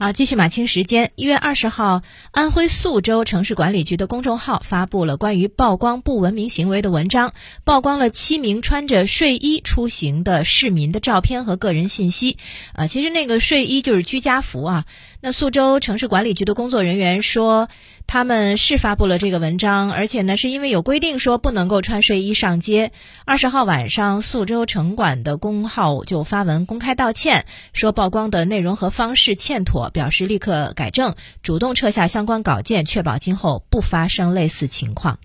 [0.00, 1.10] 好，继续马清时间。
[1.16, 7.32] 一月二十号，安徽宿州城市管理局的公众号发布了关于曝光不文明行为的文章，
[7.64, 12.36] 曝光了七名穿着睡衣出行的市民的照片和个人信息。
[12.74, 14.84] 啊，其实那个睡衣就是居家服啊。
[15.20, 17.68] 那宿州城市管理局的工作人员说，
[18.10, 22.90] 他们是发布了这个文章，而且呢，是因为有规定说不能够穿睡衣上街。
[23.26, 35.18] 二十号晚上，宿州城管的公号就发文公开道歉，说曝光的内容和方式欠妥，表示立刻改正，主动撤下相关稿件，确保今后不发生类似情况。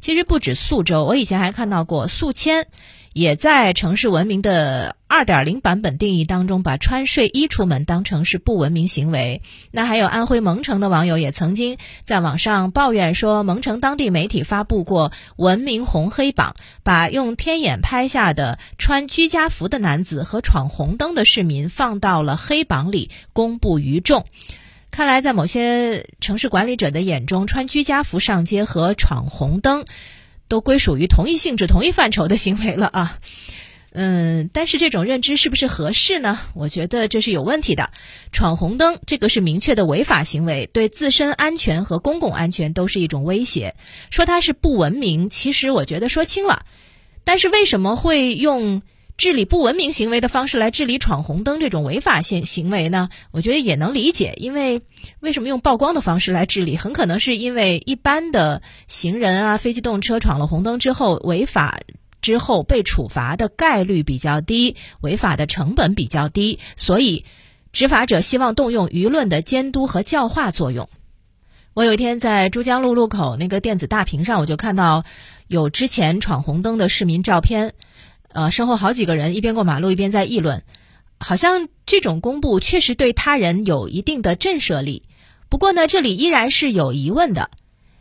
[0.00, 2.66] 其实不止宿州，我以前还看到过宿迁。
[3.12, 9.40] 也在城市文明的二点零版本定义当中，把穿睡衣出门当成是不文明行为。
[9.70, 24.26] 那还有安徽蒙城的网友也曾经在网上抱怨说，蒙城当地媒体发布过文明红黑榜，把用天眼拍下的穿居家服的男子和闯红灯的市民放到了黑榜里公布于众。
[24.96, 29.84] 看来，在某些城市管理者的眼中，穿居家服上街和闯红灯。
[30.48, 33.18] 都归属于同一性质、同一范畴的行为了啊，
[33.90, 36.38] 嗯，但是这种认知是不是合适呢？
[36.54, 37.90] 我觉得这是有问题的。
[38.32, 43.74] 闯红灯这个是明确的违法行为，对自身安全和公共安全都是一种威胁。
[44.08, 46.64] 说它是不文明，其实我觉得说轻了。
[47.22, 48.80] 但是为什么会用？
[49.16, 53.08] 治理不文明行为的方式来治理闯红灯这种违法行行为呢？
[53.30, 54.82] 我觉得也能理解，因为
[55.20, 56.76] 为什么用曝光的方式来治理？
[56.76, 61.80] 很可能是因为一般的行人啊、非机动车闯了红灯之后违法
[62.20, 67.24] 之后被处罚的概率比较低，违法的成本比较低，所以
[67.72, 70.90] 执法者希望动用舆论的监督和教化作用。
[71.72, 75.04] 我有一天在珠江路路口那个电子大屏上，我就看到
[75.46, 77.72] 有之前闯红灯的市民照片。
[78.36, 80.62] 呃，身后好几个人一边过马路一边在议论，
[81.18, 85.04] 好像这种公布确实对他人有一定的震慑力。
[85.48, 87.48] 不过呢，这里依然是有疑问的。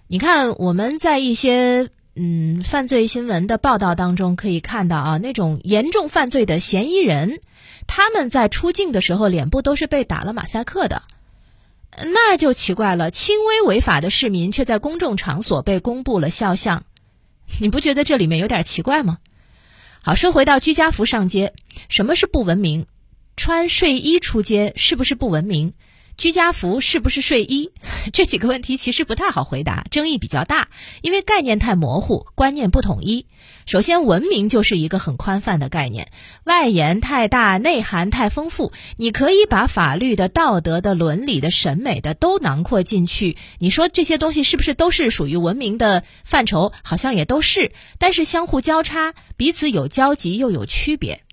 [0.08, 7.39] 你看，我们在一些嗯犯罪新闻的报道当中可以看到啊，那种严重犯罪的嫌疑人，
[7.87, 11.04] 他们在出境的时候脸部都是被打了马赛克的，
[11.98, 13.10] 那就奇怪了。
[13.10, 16.83] 轻微违法的市民却在公众场所被公布了肖像，
[17.61, 19.20] 你不觉得这里面有点奇怪吗？
[20.08, 21.52] 好，说回到居家服上街，
[21.89, 22.86] 什么是不文明？
[23.36, 25.73] 穿睡衣出街是不是不文明？
[26.17, 27.71] 居家服是不是睡衣？
[28.14, 30.70] 这几个问题其实不太好回答，争议比较大，
[31.02, 33.26] 因为概念太模糊，观念不统一。
[33.65, 36.09] 首先，文明就是一个很宽泛的概念，
[36.43, 38.71] 外延太大，内涵太丰富。
[38.98, 43.37] 你可以把法律的、道德的、伦理的、审美的都囊括进去。
[43.59, 46.71] 你说这些东西是不是都是属于文明的范畴？
[46.83, 51.24] 好像也都是，但是相互交叉，彼此有交集又有区别。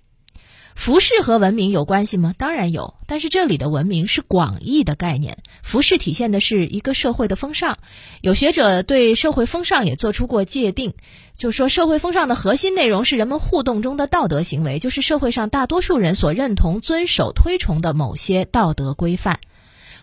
[0.75, 2.35] 服饰和文明有关系吗？
[2.37, 5.39] 当然有，但是这里的文明是广义的概念。
[5.63, 7.79] 服饰体现的是一个社会的风尚。
[8.21, 10.95] 有学者对社会风尚也做出过界定，
[11.37, 19.39] 就是说社会风尚的核心内容是人们互动中的道德行为，就是社会上大多数人所认同、遵守、推崇的某些道德规范。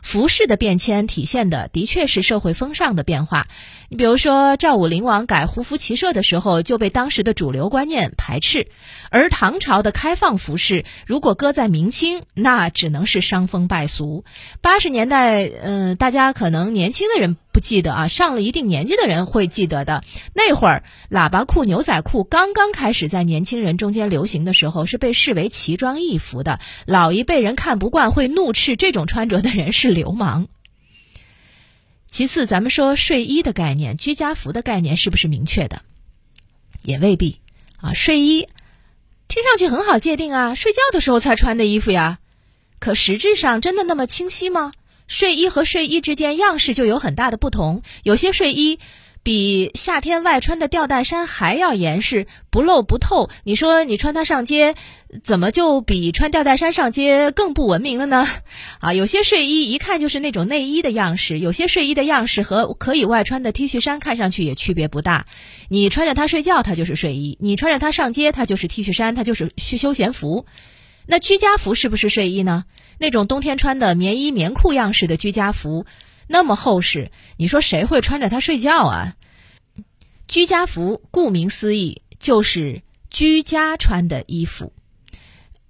[0.02, 3.48] 服饰的变迁体现的的确是社会风尚的变化。
[3.90, 8.68] 你比如说，赵武灵王改胡服骑射的时候，就被当时的主流观念排斥；
[9.10, 14.24] 而唐朝的开放服饰，如果搁在明清，那只能是伤风败俗。
[14.62, 17.38] 八十年代，嗯，大家可能年轻的人。
[17.52, 20.04] 不记得啊，上了一定年纪的人会记得的。
[20.34, 26.60] 那会儿，喇叭裤、牛仔裤刚刚开始在年轻人中间流行的时候，是被视为奇装异服的。
[26.86, 30.48] 老一辈人看不惯，会怒斥这种穿着的人是流氓。
[32.08, 35.82] 其次，咱们说睡衣的概念、居家服的概念是不是明确的？
[36.84, 37.40] 也未必
[37.78, 37.94] 啊。
[37.94, 38.48] 睡衣
[39.28, 42.20] 听上去很好界定啊，睡觉的时候才穿的衣服呀。
[42.80, 44.72] 可实质上真的那么清晰吗？
[45.10, 48.80] 睡衣和睡衣之间样式就有很大的不同，有些睡衣
[49.24, 53.28] 比夏天外穿的吊带衫还要严实，不露不透。
[53.44, 54.76] 你说你穿它上街，
[55.24, 58.28] 怎么就比穿吊带衫上街更不文明了呢？
[58.80, 65.26] 啊，有些睡衣一看就是那种内衣的样式，有些睡衣的样式和可以外穿的 T 恤衫看上去也区别不大。
[65.70, 70.46] 你穿着它睡觉，它就是睡衣；你穿着它上街，它就是 T 恤衫，它就是休休闲服。
[71.08, 72.66] 那居家服是不是睡衣呢？
[73.00, 75.86] 那种冬天穿的棉衣棉裤样式的居家服，
[76.28, 79.16] 那么厚实，你说谁会穿着它睡觉啊？
[80.28, 84.74] 居家服顾名思义就是居家穿的衣服。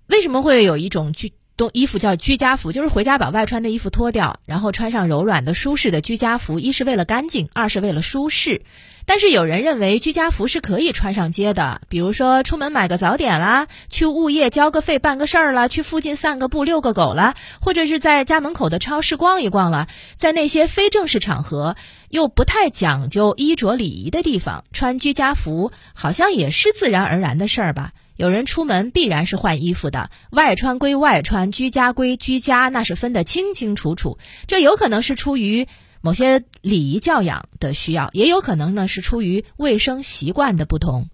[0.07, 6.57] 为什么会有一种居东衣服叫居家服，就是回家把外穿的衣服脱掉，然后穿上柔软的、舒适的居家服。
[6.57, 8.61] 一是为了干净，二是为了舒适。
[9.05, 19.87] 但是有人认为居家服是可以穿上街的，比如说出门买个早点啦，去物业交个费办个事儿啦，去附近散个步遛个狗啦，或者是在家门口的超市逛一逛了。
[20.15, 21.75] 在那些非正式场合
[22.07, 27.91] 又不太讲究衣着礼仪的地方，穿居家服好像也是自然而然的事儿吧。
[28.19, 34.17] 有人出门必然是换衣服的，外穿归外穿，居家归居家，那是分得清清楚楚。
[34.45, 35.69] 这有可能是出于
[36.01, 41.07] 某些礼仪教养的需要，也有可能呢是出于卫生习惯的不同。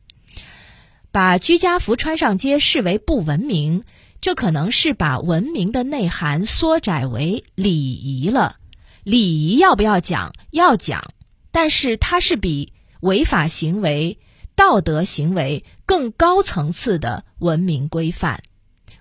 [1.12, 3.84] 把居家服穿上街视为不文明，
[4.20, 8.56] 这可能是把文明的内涵缩窄为礼仪了。
[9.04, 10.34] 礼仪要不要讲？
[10.50, 11.12] 要讲，
[11.52, 14.18] 但是它是比违法行为。
[14.56, 18.42] 道德行为更高层次的文明规范，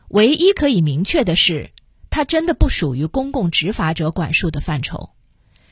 [0.08, 1.70] 唯一可以明确的是，
[2.10, 5.10] 它真的不属于公共执法者管束的范畴。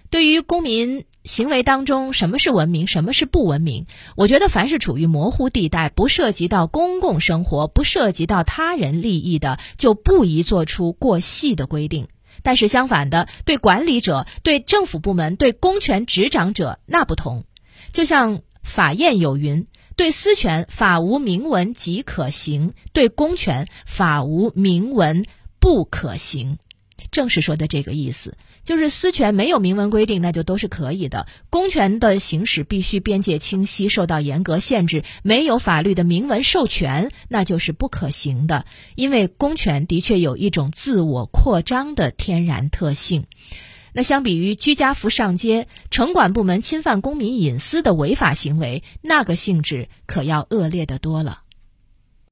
[0.08, 12.08] 对于公民行为当中什么是文明，什么是不文明，我觉得凡是处于模糊地带、不涉及到公共生活、不涉及到他人利益的，就不宜做出过细的规定。
[12.42, 17.44] 但是相反的，对管理者、对政府部门、对公权执掌者那不同。
[17.92, 19.66] 就像法谚有云。
[19.96, 25.24] 对私权，法无明文即可行；对公权，法无明文
[25.58, 26.58] 不可行。
[27.10, 38.64] 正是说的这个意思，就是私权没有明文规定，那就都是可以的；公权的行使必须边界清晰，受到严格限制，没有法律的明文授权，那就是不可行的。
[38.94, 43.26] 因为公权的确有一种自我扩张的天然特性。
[43.94, 51.41] 那相比于居家服上街，城管部门侵犯公民隐私的违法行为，那个性质可要恶劣的多了。